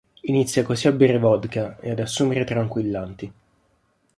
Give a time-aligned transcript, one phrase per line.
[0.21, 3.31] Inizia così a bere vodka e ad assumere tranquillanti.